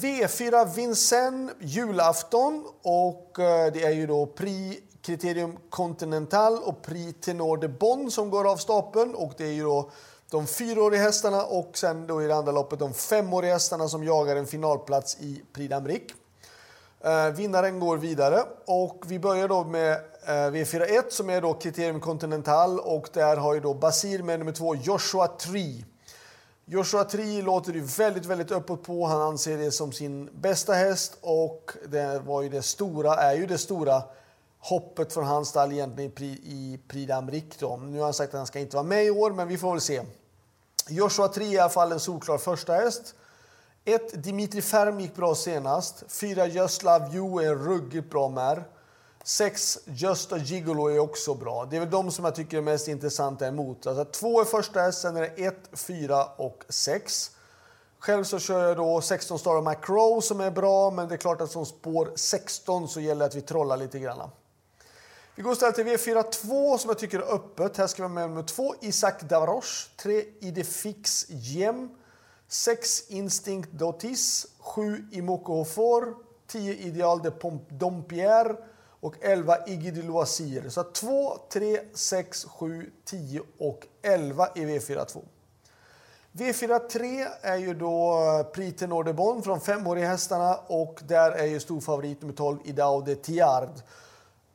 V4 0.00 0.74
Vincennes 0.74 1.52
julafton 1.60 2.66
och 2.82 3.38
eh, 3.38 3.72
det 3.72 3.84
är 3.84 3.90
ju 3.90 4.06
då 4.06 4.26
Prix 4.26 4.82
Criterium 5.02 5.58
Continental 5.70 6.58
och 6.62 6.82
Prix 6.82 7.20
Tenor 7.20 7.56
de 7.56 7.68
Bonn 7.68 8.10
som 8.10 8.30
går 8.30 8.50
av 8.50 8.56
stapeln 8.56 9.14
och 9.14 9.32
det 9.36 9.44
är 9.44 9.52
ju 9.52 9.62
då 9.62 9.90
de 10.30 10.46
fyraåriga 10.46 11.02
hästarna 11.02 11.44
och 11.44 11.70
sen 11.74 12.06
då 12.06 12.22
i 12.22 12.26
det 12.26 12.34
andra 12.34 12.52
loppet 12.52 12.78
de 12.78 12.94
femåriga 12.94 13.52
hästarna 13.52 13.88
som 13.88 14.04
jagar 14.04 14.36
en 14.36 14.46
finalplats 14.46 15.16
i 15.20 15.42
Prix 15.52 15.74
d'Amérique. 15.74 16.12
Eh, 17.00 17.34
vinnaren 17.34 17.80
går 17.80 17.96
vidare 17.96 18.42
och 18.66 19.04
vi 19.06 19.18
börjar 19.18 19.48
då 19.48 19.64
med 19.64 19.92
eh, 20.26 20.30
V41 20.30 21.02
som 21.10 21.30
är 21.30 21.40
då 21.40 21.54
Criterium 21.54 22.00
Continental 22.00 22.80
och 22.80 23.08
där 23.12 23.36
har 23.36 23.54
ju 23.54 23.60
då 23.60 23.74
Basir 23.74 24.22
med 24.22 24.38
nummer 24.38 24.52
två 24.52 24.74
Joshua 24.74 25.26
Tree. 25.26 25.84
Joshua 26.64 27.04
Tree 27.04 27.42
låter 27.42 27.72
ju 27.72 27.80
väldigt, 27.80 28.26
väldigt 28.26 28.52
öppet 28.52 28.82
på. 28.82 29.06
Han 29.06 29.20
anser 29.20 29.58
det 29.58 29.72
som 29.72 29.92
sin 29.92 30.30
bästa 30.32 30.72
häst 30.72 31.18
och 31.20 31.72
det 31.88 32.18
var 32.18 32.42
ju 32.42 32.48
det 32.48 32.62
stora, 32.62 33.14
är 33.14 33.34
ju 33.34 33.46
det 33.46 33.58
stora 33.58 34.02
hoppet 34.58 35.12
från 35.12 35.24
hans 35.24 35.48
stall 35.48 35.72
egentligen 35.72 36.12
i 36.42 36.80
Prix 36.88 37.10
d'Amérique. 37.10 37.86
Nu 37.86 37.98
har 37.98 38.04
han 38.04 38.14
sagt 38.14 38.34
att 38.34 38.38
han 38.38 38.46
ska 38.46 38.58
inte 38.58 38.76
vara 38.76 38.86
med 38.86 39.04
i 39.04 39.10
år, 39.10 39.30
men 39.30 39.48
vi 39.48 39.58
får 39.58 39.70
väl 39.72 39.80
se. 39.80 40.02
Joshua 40.88 41.28
3 41.28 41.44
är 41.44 41.52
i 41.52 41.58
alla 41.58 41.70
fall 41.70 41.92
en 41.92 42.00
solklar 42.00 42.38
första 42.38 42.72
häst. 42.72 43.14
Ett 43.84 44.22
Dimitri 44.22 44.62
Ferm 44.62 45.00
gick 45.00 45.14
bra 45.14 45.34
senast. 45.34 46.04
Fyra 46.08 46.46
Just 46.46 46.82
Love 46.82 47.08
You 47.14 47.42
är 47.42 47.54
ruggigt 47.54 48.10
bra 48.10 48.28
märr. 48.28 48.64
Sex 49.24 49.78
Just 49.84 50.32
a 50.32 50.38
Gigolo 50.38 50.86
är 50.86 50.98
också 50.98 51.34
bra. 51.34 51.64
Det 51.64 51.76
är 51.76 51.80
väl 51.80 51.90
de 51.90 52.10
som 52.10 52.24
jag 52.24 52.34
tycker 52.34 52.56
är 52.58 52.62
mest 52.62 52.88
intressanta 52.88 53.46
emot. 53.46 53.86
Alltså 53.86 54.04
två 54.04 54.40
är 54.40 54.44
första 54.44 54.80
häst, 54.80 55.00
sen 55.00 55.16
är 55.16 55.20
det 55.20 55.44
ett, 55.44 55.70
fyra 55.72 56.24
och 56.24 56.64
6. 56.68 57.30
Själv 57.98 58.24
så 58.24 58.38
kör 58.38 58.68
jag 58.68 58.76
då 58.76 59.00
16 59.00 59.38
Star 59.38 59.56
of 59.56 59.64
McCrow 59.64 60.20
som 60.20 60.40
är 60.40 60.50
bra, 60.50 60.90
men 60.90 61.08
det 61.08 61.14
är 61.14 61.16
klart 61.16 61.40
att 61.40 61.50
som 61.50 61.66
spår 61.66 62.12
16 62.14 62.88
så 62.88 63.00
gäller 63.00 63.18
det 63.18 63.24
att 63.26 63.34
vi 63.34 63.40
trollar 63.40 63.76
lite 63.76 63.98
grann. 63.98 64.30
Vi 65.34 65.42
går 65.42 65.52
istället 65.52 65.74
till 65.74 65.86
V42 65.86 66.78
som 66.78 66.88
jag 66.88 66.98
tycker 66.98 67.18
är 67.18 67.34
öppet. 67.34 67.76
Här 67.76 67.86
ska 67.86 68.02
vi 68.02 68.08
ha 68.08 68.14
med 68.14 68.28
nummer 68.28 68.42
2 68.42 68.74
Isaac 68.80 69.14
Davroche, 69.20 69.88
3 69.96 70.24
Idefix 70.40 71.26
Jem, 71.28 71.90
6 72.48 73.10
Instinct 73.10 73.70
Dotis, 73.72 74.46
7 74.58 75.08
Imoko 75.12 75.54
Hofor, 75.54 76.14
10 76.46 76.74
Ideal 76.74 77.22
de 77.22 77.60
Dompierre 77.70 78.56
och 79.02 79.14
11 79.20 79.56
Iggy 79.66 80.02
Loisir. 80.02 80.68
Så 80.68 80.82
2, 80.82 81.38
3, 81.52 81.80
6, 81.94 82.44
7, 82.44 82.90
10 83.04 83.42
och 83.58 83.86
11 84.02 84.48
i 84.54 84.60
V42. 84.60 85.22
V43 86.32 87.26
är 87.42 87.56
ju 87.56 87.74
då 87.74 88.12
eh, 88.12 88.52
Prix 88.52 88.78
Tenor 88.78 89.04
de 89.04 89.12
Bon 89.12 89.42
från 89.42 89.60
femåriga 89.60 90.08
hästarna 90.08 90.54
och 90.66 91.00
där 91.04 91.30
är 91.30 91.46
ju 91.46 91.60
storfavorit 91.60 92.20
nummer 92.22 92.34
12 92.34 92.58
Idao 92.64 93.00
de 93.00 93.14
Tiard 93.14 93.70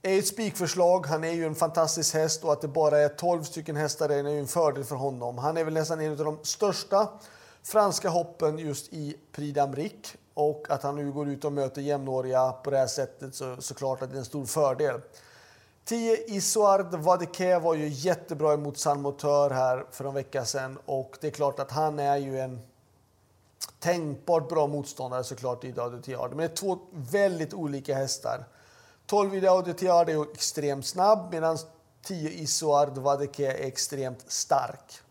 är 0.01 0.19
ett 0.19 0.27
spikförslag. 0.27 1.05
Han 1.05 1.23
är 1.23 1.31
ju 1.31 1.45
en 1.45 1.55
fantastisk 1.55 2.13
häst 2.13 2.43
och 2.43 2.53
att 2.53 2.61
det 2.61 2.67
bara 2.67 2.99
är 2.99 3.09
12 3.09 3.43
stycken 3.43 3.75
hästar 3.75 4.09
är 4.09 4.23
ju 4.23 4.39
en 4.39 4.47
fördel 4.47 4.83
för 4.83 4.95
honom. 4.95 5.37
Han 5.37 5.57
är 5.57 5.63
väl 5.63 5.73
nästan 5.73 6.01
en 6.01 6.11
av 6.11 6.17
de 6.17 6.39
största 6.43 7.07
franska 7.63 8.09
hoppen 8.09 8.57
just 8.57 8.93
i 8.93 9.17
Prix 9.31 9.57
d'Amérique 9.57 10.15
och 10.37 10.65
att 10.69 10.83
han 10.83 10.95
nu 10.95 11.11
går 11.11 11.29
ut 11.29 11.45
och 11.45 11.53
möter 11.53 11.81
jämnåriga 11.81 12.51
på 12.51 12.69
det 12.71 12.77
här 12.77 12.87
sättet 12.87 13.35
så 13.35 13.55
såklart 13.59 14.01
att 14.01 14.09
det 14.09 14.15
är 14.15 14.19
en 14.19 14.25
stor 14.25 14.45
fördel. 14.45 15.01
10 15.85 16.17
Isoard 16.27 16.95
Vadeke 16.95 17.59
var 17.59 17.73
ju 17.73 17.87
jättebra 17.87 18.53
emot 18.53 18.77
San 18.77 19.01
Motör 19.01 19.49
här 19.49 19.85
för 19.91 20.05
en 20.05 20.13
vecka 20.13 20.45
sedan 20.45 20.79
och 20.85 21.17
det 21.21 21.27
är 21.27 21.31
klart 21.31 21.59
att 21.59 21.71
han 21.71 21.99
är 21.99 22.17
ju 22.17 22.39
en 22.39 22.59
tänkbart 23.79 24.49
bra 24.49 24.67
motståndare 24.67 25.23
såklart 25.23 25.63
i 25.63 25.71
Dado 25.71 26.01
Men 26.29 26.37
det 26.37 26.43
är 26.43 26.55
två 26.55 26.79
väldigt 26.91 27.53
olika 27.53 27.95
hästar. 27.95 28.45
12 29.05 29.35
i 29.35 29.73
Tiard 29.73 30.09
är 30.09 30.31
extremt 30.31 30.85
snabb 30.85 31.27
medan 31.31 31.57
10 32.03 32.29
Isoard 32.29 32.97
Vadeke 32.97 33.51
är 33.51 33.67
extremt 33.67 34.31
stark. 34.31 35.01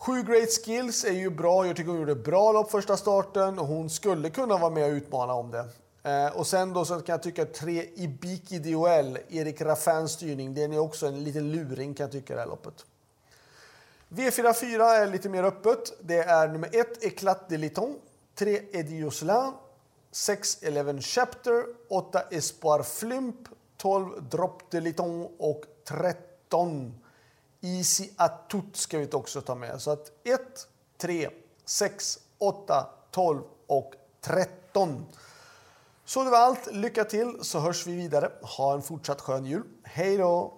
Sju 0.00 0.22
Great 0.22 0.64
Skills 0.64 1.04
är 1.04 1.12
ju 1.12 1.30
bra. 1.30 1.66
Jag 1.66 1.76
tycker 1.76 1.90
hon 1.90 1.98
gjorde 1.98 2.14
bra 2.14 2.52
lopp 2.52 2.70
första 2.70 2.96
starten 2.96 3.58
och 3.58 3.66
hon 3.66 3.90
skulle 3.90 4.30
kunna 4.30 4.56
vara 4.56 4.70
med 4.70 4.84
och 4.84 4.92
utmana 4.92 5.32
om 5.32 5.50
det. 5.50 5.64
Eh, 6.10 6.36
och 6.36 6.46
sen 6.46 6.72
då 6.72 6.84
så 6.84 7.00
kan 7.00 7.12
jag 7.12 7.22
tycka 7.22 7.44
3 7.44 7.84
Ibiki 7.94 8.58
DOL, 8.58 9.18
Erik 9.28 9.60
Raffins 9.60 10.12
styrning, 10.12 10.54
den 10.54 10.72
är 10.72 10.78
också 10.78 11.06
en 11.06 11.24
liten 11.24 11.52
luring 11.52 11.94
kan 11.94 12.04
jag 12.04 12.12
tycka 12.12 12.34
det 12.34 12.40
här 12.40 12.48
loppet. 12.48 12.86
V44 14.08 14.82
är 14.82 15.06
lite 15.06 15.28
mer 15.28 15.42
öppet. 15.42 15.92
Det 16.00 16.18
är 16.18 16.48
nummer 16.48 16.68
1 16.72 17.04
Eclat 17.04 17.48
de 17.48 17.56
Liton, 17.56 17.94
3 18.34 18.60
Edioslin, 18.72 19.52
6 20.10 20.62
Eleven 20.62 21.02
Chapter, 21.02 21.64
8 21.88 22.20
Espoir 22.30 22.82
Flymp, 22.82 23.48
12 23.76 24.22
Drop 24.30 24.70
de 24.70 24.80
Liton 24.80 25.28
och 25.38 25.64
13 25.88 26.94
Easy 27.60 28.10
Atut 28.16 28.76
ska 28.76 28.98
vi 28.98 29.12
också 29.12 29.40
ta 29.40 29.54
med. 29.54 29.82
Så 29.82 29.90
att 29.90 30.12
1, 30.24 30.40
3, 30.98 31.30
6, 31.64 32.18
8, 32.38 32.86
12 33.10 33.42
och 33.66 33.94
13. 34.20 35.06
Så 36.04 36.24
det 36.24 36.30
var 36.30 36.38
allt. 36.38 36.72
Lycka 36.72 37.04
till 37.04 37.38
så 37.42 37.58
hörs 37.58 37.86
vi 37.86 37.96
vidare. 37.96 38.32
Ha 38.42 38.74
en 38.74 38.82
fortsatt 38.82 39.20
skön 39.20 39.46
jul. 39.46 39.64
Hej 39.82 40.16
då! 40.16 40.57